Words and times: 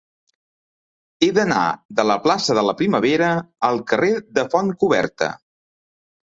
He 1.27 1.27
d'anar 1.35 1.65
de 1.99 2.05
la 2.11 2.15
plaça 2.23 2.55
de 2.61 2.63
la 2.69 2.75
Primavera 2.79 3.29
al 3.69 3.79
carrer 3.93 4.11
de 4.39 4.47
Fontcoberta. 4.57 5.31